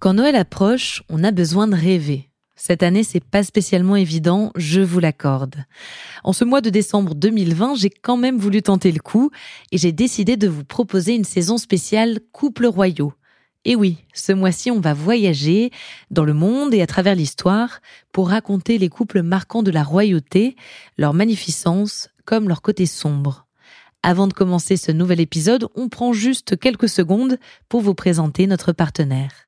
Quand 0.00 0.14
Noël 0.14 0.36
approche, 0.36 1.02
on 1.08 1.24
a 1.24 1.32
besoin 1.32 1.66
de 1.66 1.74
rêver. 1.74 2.30
Cette 2.54 2.84
année, 2.84 3.02
c'est 3.02 3.24
pas 3.24 3.42
spécialement 3.42 3.96
évident, 3.96 4.52
je 4.54 4.80
vous 4.80 5.00
l'accorde. 5.00 5.64
En 6.22 6.32
ce 6.32 6.44
mois 6.44 6.60
de 6.60 6.70
décembre 6.70 7.16
2020, 7.16 7.74
j'ai 7.74 7.90
quand 7.90 8.16
même 8.16 8.38
voulu 8.38 8.62
tenter 8.62 8.92
le 8.92 9.00
coup 9.00 9.30
et 9.72 9.78
j'ai 9.78 9.90
décidé 9.90 10.36
de 10.36 10.46
vous 10.46 10.62
proposer 10.62 11.16
une 11.16 11.24
saison 11.24 11.58
spéciale 11.58 12.20
couple 12.30 12.66
royaux. 12.66 13.12
Et 13.64 13.74
oui, 13.74 13.98
ce 14.14 14.30
mois-ci, 14.30 14.70
on 14.70 14.78
va 14.78 14.94
voyager 14.94 15.72
dans 16.12 16.24
le 16.24 16.32
monde 16.32 16.74
et 16.74 16.82
à 16.82 16.86
travers 16.86 17.16
l'histoire 17.16 17.80
pour 18.12 18.28
raconter 18.28 18.78
les 18.78 18.88
couples 18.88 19.22
marquants 19.22 19.64
de 19.64 19.72
la 19.72 19.82
royauté, 19.82 20.54
leur 20.96 21.12
magnificence 21.12 22.08
comme 22.24 22.48
leur 22.48 22.62
côté 22.62 22.86
sombre. 22.86 23.46
Avant 24.04 24.28
de 24.28 24.32
commencer 24.32 24.76
ce 24.76 24.92
nouvel 24.92 25.18
épisode, 25.18 25.66
on 25.74 25.88
prend 25.88 26.12
juste 26.12 26.56
quelques 26.56 26.88
secondes 26.88 27.36
pour 27.68 27.80
vous 27.80 27.94
présenter 27.94 28.46
notre 28.46 28.70
partenaire. 28.70 29.47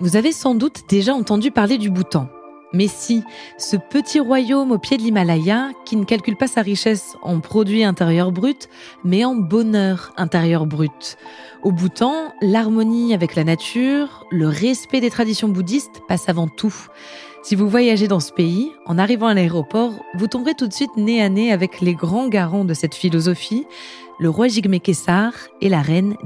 Vous 0.00 0.16
avez 0.16 0.32
sans 0.32 0.56
doute 0.56 0.84
déjà 0.88 1.14
entendu 1.14 1.52
parler 1.52 1.78
du 1.78 1.88
Bhoutan. 1.88 2.28
Mais 2.74 2.88
si, 2.88 3.22
ce 3.56 3.76
petit 3.76 4.18
royaume 4.18 4.72
au 4.72 4.78
pied 4.78 4.96
de 4.96 5.02
l'Himalaya, 5.02 5.68
qui 5.86 5.94
ne 5.94 6.04
calcule 6.04 6.36
pas 6.36 6.48
sa 6.48 6.60
richesse 6.60 7.16
en 7.22 7.38
produits 7.38 7.84
intérieurs 7.84 8.32
bruts, 8.32 8.66
mais 9.04 9.24
en 9.24 9.36
bonheur 9.36 10.12
intérieur 10.16 10.66
brut. 10.66 11.16
Au 11.62 11.70
Bhoutan, 11.70 12.34
l'harmonie 12.42 13.14
avec 13.14 13.36
la 13.36 13.44
nature, 13.44 14.26
le 14.32 14.48
respect 14.48 15.00
des 15.00 15.10
traditions 15.10 15.48
bouddhistes 15.48 16.02
passe 16.08 16.28
avant 16.28 16.48
tout. 16.48 16.74
Si 17.44 17.54
vous 17.54 17.68
voyagez 17.68 18.08
dans 18.08 18.20
ce 18.20 18.32
pays, 18.32 18.72
en 18.86 18.98
arrivant 18.98 19.28
à 19.28 19.34
l'aéroport, 19.34 19.92
vous 20.14 20.26
tomberez 20.26 20.54
tout 20.54 20.66
de 20.66 20.72
suite 20.72 20.96
nez 20.96 21.22
à 21.22 21.28
nez 21.28 21.52
avec 21.52 21.80
les 21.80 21.94
grands 21.94 22.26
garants 22.26 22.64
de 22.64 22.74
cette 22.74 22.94
philosophie, 22.96 23.66
le 24.18 24.30
roi 24.30 24.48
Jigme 24.48 24.80
Kessar 24.80 25.32
et 25.60 25.68
la 25.68 25.80
reine 25.80 26.16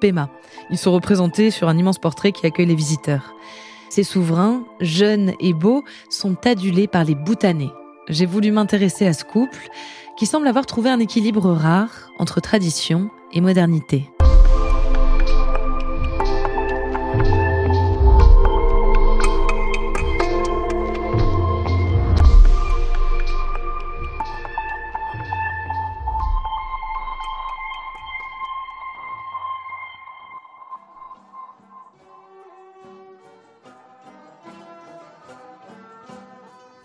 Pema. 0.00 0.30
Ils 0.70 0.78
sont 0.78 0.92
représentés 0.92 1.50
sur 1.50 1.68
un 1.68 1.76
immense 1.76 1.98
portrait 1.98 2.30
qui 2.30 2.46
accueille 2.46 2.66
les 2.66 2.74
visiteurs. 2.76 3.34
Ces 3.88 4.02
souverains, 4.02 4.64
jeunes 4.80 5.32
et 5.40 5.52
beaux, 5.52 5.84
sont 6.10 6.36
adulés 6.46 6.86
par 6.86 7.04
les 7.04 7.14
Bhoutanais. 7.14 7.70
J'ai 8.08 8.26
voulu 8.26 8.50
m'intéresser 8.50 9.06
à 9.06 9.12
ce 9.12 9.24
couple 9.24 9.68
qui 10.16 10.26
semble 10.26 10.46
avoir 10.46 10.66
trouvé 10.66 10.90
un 10.90 11.00
équilibre 11.00 11.50
rare 11.50 12.10
entre 12.18 12.40
tradition 12.40 13.10
et 13.32 13.40
modernité. 13.40 14.08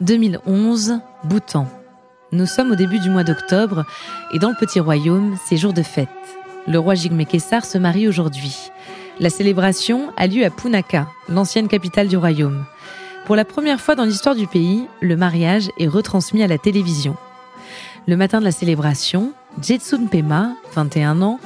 2011, 0.02 1.00
Bhoutan. 1.26 1.68
Nous 2.32 2.48
sommes 2.48 2.72
au 2.72 2.76
début 2.76 2.98
du 2.98 3.12
mois 3.12 3.24
d'octobre 3.24 3.86
et 4.34 4.40
dans 4.40 4.50
le 4.50 4.56
petit 4.56 4.80
royaume, 4.80 5.38
c'est 5.46 5.58
jour 5.58 5.74
de 5.74 5.84
fête. 5.84 6.10
Le 6.68 6.80
roi 6.80 6.96
Jigme 6.96 7.24
Kessar 7.24 7.66
se 7.66 7.78
marie 7.78 8.08
aujourd'hui. 8.08 8.72
La 9.20 9.30
célébration 9.30 10.12
a 10.18 10.26
lieu 10.26 10.44
à 10.44 10.50
Punaka, 10.50 11.08
l'ancienne 11.30 11.68
capitale 11.68 12.08
du 12.08 12.18
royaume. 12.18 12.66
Pour 13.26 13.36
la 13.36 13.46
première 13.46 13.80
fois 13.80 13.94
dans 13.94 14.06
l'histoire 14.06 14.34
du 14.34 14.48
pays, 14.48 14.88
le 15.02 15.16
mariage 15.16 15.70
est 15.78 15.88
retransmis 15.88 16.42
à 16.42 16.48
la 16.48 16.58
télévision. 16.58 17.16
Le 18.08 18.18
matin 18.18 18.40
de 18.40 18.46
la 18.46 18.52
célébration, 18.52 19.34
Jetsun 19.62 20.08
Pema, 20.08 20.56
21 20.74 21.22
ans, 21.22 21.40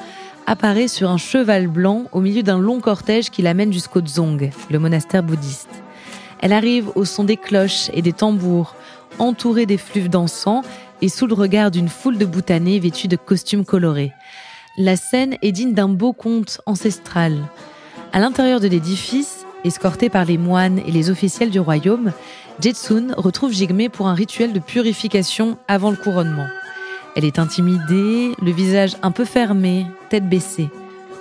apparaît 0.47 0.88
sur 0.88 1.09
un 1.09 1.18
cheval 1.18 1.68
blanc 1.68 2.03
au 2.13 2.22
milieu 2.22 2.41
d'un 2.41 2.59
long 2.59 2.80
cortège 2.80 3.31
qui 3.31 3.41
l'amène 3.41 3.74
jusqu'au 3.74 4.00
Dzong, 4.00 4.51
le 4.72 4.80
monastère 4.80 5.24
bouddhiste. 5.24 5.84
Elle 6.45 6.53
arrive 6.53 6.91
au 6.94 7.06
son 7.06 7.23
des 7.23 7.38
cloches 7.38 7.89
et 7.91 8.03
des 8.03 8.13
tambours, 8.13 8.75
entourée 9.17 9.66
des 9.66 9.79
fleuves 9.79 10.09
d'encens 10.09 10.63
et 11.01 11.09
sous 11.09 11.25
le 11.25 11.33
regard 11.33 11.72
d'une 11.72 11.89
foule 11.89 12.19
de 12.19 12.25
boutanés 12.25 12.78
vêtus 12.78 13.07
de 13.07 13.16
costumes 13.16 13.66
colorés. 13.66 14.13
La 14.78 14.95
scène 14.95 15.38
est 15.41 15.51
digne 15.51 15.73
d'un 15.73 15.89
beau 15.89 16.13
conte 16.13 16.61
ancestral. 16.67 17.39
À 18.13 18.19
l'intérieur 18.19 18.59
de 18.59 18.67
l'édifice, 18.67 19.44
escortée 19.63 20.09
par 20.09 20.23
les 20.25 20.38
moines 20.38 20.78
et 20.85 20.91
les 20.91 21.09
officiels 21.09 21.50
du 21.50 21.59
royaume, 21.59 22.11
Jetsun 22.62 23.16
retrouve 23.17 23.51
Jigme 23.51 23.89
pour 23.89 24.07
un 24.07 24.13
rituel 24.13 24.53
de 24.53 24.59
purification 24.59 25.57
avant 25.67 25.89
le 25.89 25.97
couronnement. 25.97 26.45
Elle 27.16 27.25
est 27.25 27.39
intimidée, 27.39 28.35
le 28.39 28.51
visage 28.51 28.97
un 29.01 29.09
peu 29.09 29.25
fermé, 29.25 29.88
tête 30.09 30.29
baissée. 30.29 30.69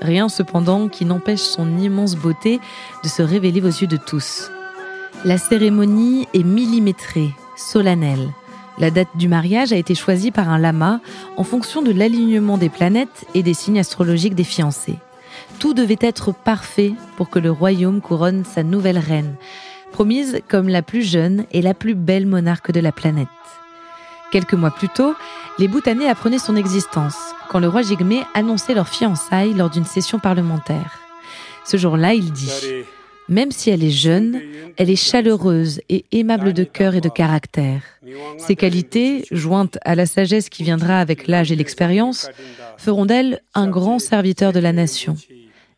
Rien 0.03 0.29
cependant 0.29 0.89
qui 0.89 1.07
n'empêche 1.07 1.41
son 1.41 1.79
immense 1.79 2.15
beauté 2.15 2.61
de 3.03 3.09
se 3.09 3.23
révéler 3.23 3.63
aux 3.63 3.69
yeux 3.69 3.87
de 3.87 3.97
tous. 3.97 4.51
La 5.25 5.39
cérémonie 5.39 6.29
est 6.35 6.43
millimétrée, 6.43 7.31
solennelle. 7.57 8.29
La 8.77 8.91
date 8.91 9.09
du 9.15 9.27
mariage 9.27 9.73
a 9.73 9.77
été 9.77 9.95
choisie 9.95 10.31
par 10.31 10.51
un 10.51 10.59
lama 10.59 11.01
en 11.39 11.45
fonction 11.45 11.81
de 11.81 11.93
l'alignement 11.93 12.59
des 12.59 12.69
planètes 12.69 13.25
et 13.33 13.43
des 13.43 13.55
signes 13.55 13.79
astrologiques 13.79 14.35
des 14.35 14.45
fiancés. 14.45 14.99
Tout 15.59 15.73
devait 15.73 15.97
être 16.03 16.35
parfait 16.35 16.93
pour 17.17 17.31
que 17.31 17.39
le 17.39 17.51
royaume 17.51 18.03
couronne 18.03 18.45
sa 18.45 18.63
nouvelle 18.63 18.99
reine, 18.99 19.37
promise 19.93 20.43
comme 20.47 20.69
la 20.69 20.83
plus 20.83 21.03
jeune 21.03 21.47
et 21.53 21.63
la 21.63 21.73
plus 21.73 21.95
belle 21.95 22.27
monarque 22.27 22.71
de 22.71 22.81
la 22.81 22.93
planète. 22.93 23.29
Quelques 24.31 24.53
mois 24.53 24.73
plus 24.73 24.91
tôt, 24.91 25.15
les 25.59 25.69
Bhoutanais 25.69 26.09
apprenaient 26.09 26.39
son 26.39 26.57
existence 26.57 27.17
quand 27.49 27.61
le 27.61 27.69
roi 27.69 27.81
Jigme 27.81 28.25
annonçait 28.35 28.75
leur 28.75 28.89
fiançailles 28.89 29.55
lors 29.55 29.71
d'une 29.71 29.87
session 29.87 30.19
parlementaire. 30.19 30.99
Ce 31.65 31.79
jour-là, 31.79 32.13
il 32.13 32.31
dit 32.31 32.85
même 33.29 33.51
si 33.51 33.71
elle 33.71 33.83
est 33.85 33.91
jeune, 33.91 34.41
elle 34.77 34.91
est 34.91 34.97
chaleureuse 34.97 35.81
et 35.89 36.05
aimable 36.13 36.53
de 36.53 36.65
cœur 36.65 36.95
et 36.95 37.01
de 37.01 37.09
caractère. 37.09 37.83
Ces 38.39 38.57
qualités, 38.57 39.25
jointes 39.31 39.79
à 39.83 39.95
la 39.95 40.07
sagesse 40.07 40.49
qui 40.49 40.63
viendra 40.63 41.01
avec 41.01 41.27
l'âge 41.27 41.53
et 41.53 41.57
l'expérience, 41.57 42.29
feront 42.77 43.07
d'elle 43.07 43.41
un 43.55 43.69
grand 43.69 43.99
serviteur 43.99 44.53
de 44.53 44.61
la 44.61 44.73
nation. 44.73 45.17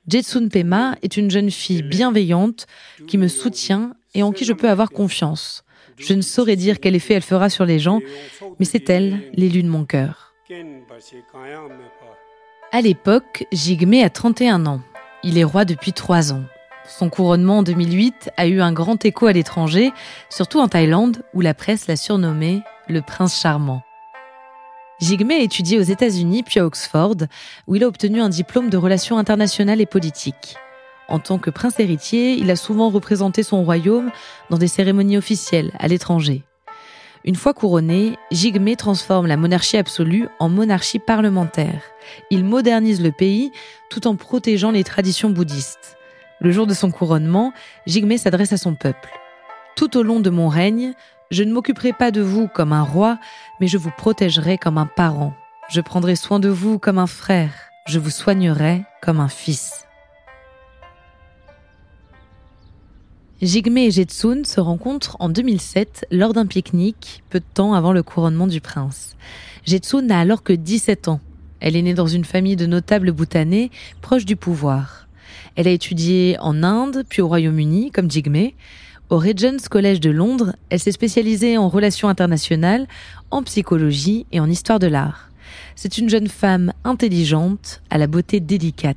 Jetsun 0.08 0.48
Pema 0.48 0.96
est 1.02 1.16
une 1.16 1.30
jeune 1.30 1.50
fille 1.50 1.82
bienveillante 1.82 2.66
qui 3.06 3.18
me 3.18 3.28
soutient 3.28 3.94
et 4.14 4.22
en 4.22 4.32
qui 4.32 4.44
je 4.44 4.52
peux 4.52 4.70
avoir 4.70 4.90
confiance. 4.90 5.64
Je 5.98 6.14
ne 6.14 6.22
saurais 6.22 6.56
dire 6.56 6.80
quel 6.80 6.94
effet 6.94 7.14
elle 7.14 7.22
fera 7.22 7.48
sur 7.48 7.64
les 7.64 7.78
gens, 7.78 8.00
mais 8.58 8.66
c'est 8.66 8.88
elle, 8.90 9.22
l'élu 9.34 9.62
de 9.62 9.68
mon 9.68 9.84
cœur. 9.84 10.34
À 12.72 12.80
l'époque, 12.80 13.46
Jigme 13.52 13.94
a 14.04 14.10
31 14.10 14.66
ans. 14.66 14.80
Il 15.22 15.38
est 15.38 15.44
roi 15.44 15.64
depuis 15.64 15.92
trois 15.92 16.32
ans. 16.32 16.44
Son 16.88 17.10
couronnement 17.10 17.58
en 17.58 17.62
2008 17.62 18.30
a 18.36 18.46
eu 18.46 18.60
un 18.60 18.72
grand 18.72 19.04
écho 19.04 19.26
à 19.26 19.32
l'étranger, 19.32 19.92
surtout 20.30 20.60
en 20.60 20.68
Thaïlande, 20.68 21.22
où 21.34 21.40
la 21.40 21.54
presse 21.54 21.88
l'a 21.88 21.96
surnommé 21.96 22.62
le 22.88 23.02
prince 23.02 23.40
charmant. 23.40 23.82
Jigme 25.00 25.32
a 25.32 25.38
étudié 25.38 25.78
aux 25.78 25.82
États-Unis 25.82 26.42
puis 26.42 26.60
à 26.60 26.64
Oxford, 26.64 27.16
où 27.66 27.76
il 27.76 27.84
a 27.84 27.88
obtenu 27.88 28.20
un 28.20 28.28
diplôme 28.28 28.70
de 28.70 28.76
relations 28.76 29.18
internationales 29.18 29.80
et 29.80 29.86
politiques. 29.86 30.56
En 31.08 31.18
tant 31.18 31.38
que 31.38 31.50
prince 31.50 31.78
héritier, 31.78 32.34
il 32.34 32.50
a 32.50 32.56
souvent 32.56 32.88
représenté 32.88 33.42
son 33.42 33.62
royaume 33.62 34.10
dans 34.50 34.58
des 34.58 34.68
cérémonies 34.68 35.18
officielles 35.18 35.72
à 35.78 35.88
l'étranger. 35.88 36.44
Une 37.24 37.34
fois 37.34 37.54
couronné, 37.54 38.16
Jigme 38.30 38.76
transforme 38.76 39.26
la 39.26 39.36
monarchie 39.36 39.76
absolue 39.76 40.28
en 40.38 40.48
monarchie 40.48 41.00
parlementaire. 41.00 41.82
Il 42.30 42.44
modernise 42.44 43.02
le 43.02 43.10
pays 43.10 43.50
tout 43.90 44.06
en 44.06 44.14
protégeant 44.14 44.70
les 44.70 44.84
traditions 44.84 45.30
bouddhistes. 45.30 45.96
Le 46.40 46.50
jour 46.50 46.66
de 46.66 46.74
son 46.74 46.90
couronnement, 46.90 47.52
Jigme 47.86 48.16
s'adresse 48.18 48.52
à 48.52 48.58
son 48.58 48.74
peuple. 48.74 49.10
Tout 49.74 49.96
au 49.96 50.02
long 50.02 50.20
de 50.20 50.30
mon 50.30 50.48
règne, 50.48 50.92
je 51.30 51.42
ne 51.42 51.52
m'occuperai 51.52 51.92
pas 51.92 52.10
de 52.10 52.20
vous 52.20 52.46
comme 52.46 52.72
un 52.72 52.82
roi, 52.82 53.18
mais 53.60 53.68
je 53.68 53.78
vous 53.78 53.90
protégerai 53.96 54.58
comme 54.58 54.78
un 54.78 54.86
parent. 54.86 55.34
Je 55.70 55.80
prendrai 55.80 56.14
soin 56.14 56.38
de 56.38 56.48
vous 56.48 56.78
comme 56.78 56.98
un 56.98 57.06
frère. 57.06 57.52
Je 57.88 57.98
vous 57.98 58.10
soignerai 58.10 58.84
comme 59.02 59.18
un 59.18 59.28
fils. 59.28 59.86
Jigme 63.42 63.78
et 63.78 63.90
Jetsun 63.90 64.44
se 64.44 64.60
rencontrent 64.60 65.16
en 65.20 65.28
2007 65.28 66.06
lors 66.10 66.32
d'un 66.32 66.46
pique-nique, 66.46 67.22
peu 67.28 67.40
de 67.40 67.44
temps 67.52 67.74
avant 67.74 67.92
le 67.92 68.02
couronnement 68.02 68.46
du 68.46 68.60
prince. 68.60 69.16
Jetsun 69.64 70.02
n'a 70.02 70.20
alors 70.20 70.42
que 70.42 70.52
17 70.52 71.08
ans. 71.08 71.20
Elle 71.60 71.76
est 71.76 71.82
née 71.82 71.94
dans 71.94 72.06
une 72.06 72.24
famille 72.24 72.56
de 72.56 72.66
notables 72.66 73.12
bhoutanais 73.12 73.70
proches 74.00 74.24
du 74.24 74.36
pouvoir. 74.36 75.05
Elle 75.54 75.68
a 75.68 75.72
étudié 75.72 76.36
en 76.40 76.62
Inde, 76.62 77.04
puis 77.08 77.22
au 77.22 77.28
Royaume-Uni, 77.28 77.90
comme 77.90 78.10
Jigme. 78.10 78.50
Au 79.08 79.18
Regent's 79.18 79.68
College 79.68 80.00
de 80.00 80.10
Londres, 80.10 80.56
elle 80.68 80.80
s'est 80.80 80.92
spécialisée 80.92 81.58
en 81.58 81.68
relations 81.68 82.08
internationales, 82.08 82.88
en 83.30 83.42
psychologie 83.42 84.26
et 84.32 84.40
en 84.40 84.50
histoire 84.50 84.78
de 84.78 84.88
l'art. 84.88 85.30
C'est 85.76 85.98
une 85.98 86.08
jeune 86.08 86.28
femme 86.28 86.72
intelligente, 86.84 87.82
à 87.90 87.98
la 87.98 88.06
beauté 88.06 88.40
délicate. 88.40 88.96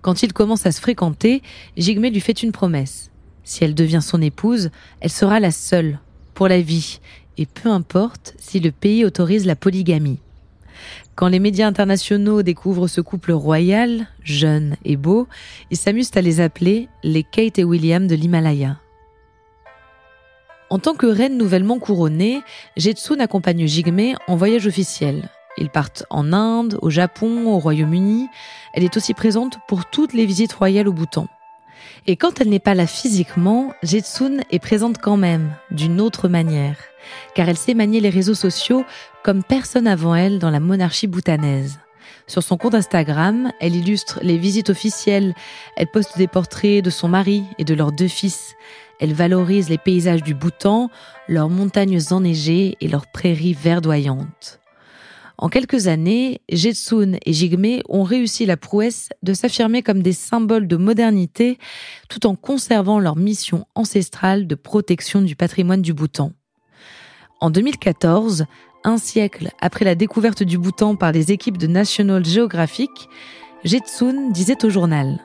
Quand 0.00 0.22
ils 0.22 0.32
commencent 0.32 0.66
à 0.66 0.72
se 0.72 0.80
fréquenter, 0.80 1.42
Jigme 1.76 2.06
lui 2.06 2.20
fait 2.20 2.42
une 2.42 2.52
promesse. 2.52 3.10
Si 3.44 3.64
elle 3.64 3.74
devient 3.74 4.00
son 4.02 4.22
épouse, 4.22 4.70
elle 5.00 5.10
sera 5.10 5.40
la 5.40 5.50
seule, 5.50 5.98
pour 6.34 6.48
la 6.48 6.60
vie, 6.60 7.00
et 7.38 7.46
peu 7.46 7.68
importe 7.68 8.34
si 8.38 8.60
le 8.60 8.70
pays 8.70 9.04
autorise 9.04 9.46
la 9.46 9.56
polygamie. 9.56 10.18
Quand 11.14 11.28
les 11.28 11.38
médias 11.38 11.66
internationaux 11.66 12.42
découvrent 12.42 12.88
ce 12.88 13.00
couple 13.00 13.32
royal, 13.32 14.06
jeune 14.22 14.76
et 14.84 14.96
beau, 14.96 15.28
ils 15.70 15.76
s'amusent 15.76 16.16
à 16.16 16.20
les 16.20 16.40
appeler 16.40 16.88
les 17.02 17.22
Kate 17.22 17.58
et 17.58 17.64
William 17.64 18.06
de 18.06 18.14
l'Himalaya. 18.14 18.78
En 20.70 20.78
tant 20.78 20.94
que 20.94 21.06
reine 21.06 21.36
nouvellement 21.36 21.78
couronnée, 21.78 22.40
Jetsun 22.78 23.20
accompagne 23.20 23.66
Jigme 23.66 24.14
en 24.26 24.36
voyage 24.36 24.66
officiel. 24.66 25.28
Ils 25.58 25.68
partent 25.68 26.04
en 26.08 26.32
Inde, 26.32 26.78
au 26.80 26.88
Japon, 26.88 27.52
au 27.52 27.58
Royaume-Uni. 27.58 28.28
Elle 28.72 28.84
est 28.84 28.96
aussi 28.96 29.12
présente 29.12 29.58
pour 29.68 29.84
toutes 29.84 30.14
les 30.14 30.24
visites 30.24 30.54
royales 30.54 30.88
au 30.88 30.92
Bhoutan. 30.92 31.26
Et 32.06 32.16
quand 32.16 32.40
elle 32.40 32.48
n'est 32.48 32.58
pas 32.58 32.74
là 32.74 32.88
physiquement, 32.88 33.72
Jetsun 33.84 34.40
est 34.50 34.58
présente 34.58 34.98
quand 34.98 35.16
même, 35.16 35.54
d'une 35.70 36.00
autre 36.00 36.28
manière, 36.28 36.76
car 37.36 37.48
elle 37.48 37.56
sait 37.56 37.74
manier 37.74 38.00
les 38.00 38.10
réseaux 38.10 38.34
sociaux 38.34 38.84
comme 39.22 39.44
personne 39.44 39.86
avant 39.86 40.16
elle 40.16 40.40
dans 40.40 40.50
la 40.50 40.58
monarchie 40.58 41.06
bhoutanaise. 41.06 41.78
Sur 42.26 42.42
son 42.42 42.56
compte 42.56 42.74
Instagram, 42.74 43.52
elle 43.60 43.76
illustre 43.76 44.18
les 44.22 44.36
visites 44.36 44.70
officielles, 44.70 45.34
elle 45.76 45.86
poste 45.86 46.18
des 46.18 46.26
portraits 46.26 46.84
de 46.84 46.90
son 46.90 47.08
mari 47.08 47.44
et 47.58 47.64
de 47.64 47.74
leurs 47.74 47.92
deux 47.92 48.08
fils, 48.08 48.54
elle 48.98 49.14
valorise 49.14 49.68
les 49.68 49.78
paysages 49.78 50.22
du 50.22 50.34
Bhoutan, 50.34 50.88
leurs 51.28 51.50
montagnes 51.50 52.00
enneigées 52.10 52.76
et 52.80 52.88
leurs 52.88 53.06
prairies 53.06 53.54
verdoyantes. 53.54 54.61
En 55.38 55.48
quelques 55.48 55.88
années, 55.88 56.40
Jetsun 56.50 57.16
et 57.24 57.32
Jigme 57.32 57.80
ont 57.88 58.02
réussi 58.02 58.46
la 58.46 58.56
prouesse 58.56 59.08
de 59.22 59.34
s'affirmer 59.34 59.82
comme 59.82 60.02
des 60.02 60.12
symboles 60.12 60.68
de 60.68 60.76
modernité 60.76 61.58
tout 62.08 62.26
en 62.26 62.36
conservant 62.36 62.98
leur 62.98 63.16
mission 63.16 63.66
ancestrale 63.74 64.46
de 64.46 64.54
protection 64.54 65.22
du 65.22 65.34
patrimoine 65.34 65.82
du 65.82 65.94
Bhoutan. 65.94 66.32
En 67.40 67.50
2014, 67.50 68.44
un 68.84 68.98
siècle 68.98 69.50
après 69.60 69.84
la 69.84 69.94
découverte 69.94 70.42
du 70.42 70.58
Bhoutan 70.58 70.96
par 70.96 71.12
les 71.12 71.32
équipes 71.32 71.58
de 71.58 71.66
National 71.66 72.24
Geographic, 72.24 72.90
Jetsun 73.64 74.30
disait 74.30 74.64
au 74.64 74.70
journal 74.70 75.20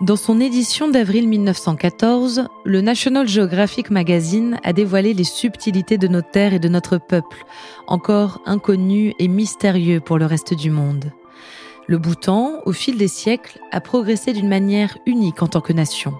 dans 0.00 0.16
son 0.16 0.40
édition 0.40 0.88
d'avril 0.88 1.28
1914, 1.28 2.48
le 2.64 2.80
National 2.80 3.28
Geographic 3.28 3.90
Magazine 3.90 4.58
a 4.64 4.72
dévoilé 4.72 5.14
les 5.14 5.24
subtilités 5.24 5.98
de 5.98 6.08
nos 6.08 6.20
terres 6.20 6.52
et 6.52 6.58
de 6.58 6.68
notre 6.68 6.98
peuple, 6.98 7.44
encore 7.86 8.40
inconnus 8.44 9.14
et 9.20 9.28
mystérieux 9.28 10.00
pour 10.00 10.18
le 10.18 10.26
reste 10.26 10.52
du 10.52 10.70
monde. 10.70 11.12
Le 11.86 11.98
Bhoutan, 11.98 12.60
au 12.66 12.72
fil 12.72 12.98
des 12.98 13.08
siècles, 13.08 13.60
a 13.70 13.80
progressé 13.80 14.32
d'une 14.32 14.48
manière 14.48 14.98
unique 15.06 15.42
en 15.42 15.46
tant 15.46 15.60
que 15.60 15.72
nation. 15.72 16.14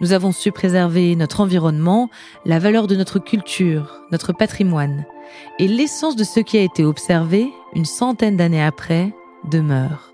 Nous 0.00 0.12
avons 0.12 0.32
su 0.32 0.50
préserver 0.50 1.14
notre 1.14 1.40
environnement, 1.40 2.08
la 2.46 2.58
valeur 2.58 2.86
de 2.86 2.96
notre 2.96 3.18
culture, 3.18 4.00
notre 4.12 4.32
patrimoine. 4.32 5.04
Et 5.58 5.68
l'essence 5.68 6.16
de 6.16 6.24
ce 6.24 6.40
qui 6.40 6.56
a 6.56 6.62
été 6.62 6.84
observé, 6.84 7.50
une 7.74 7.84
centaine 7.84 8.36
d'années 8.36 8.64
après, 8.64 9.12
demeure. 9.50 10.13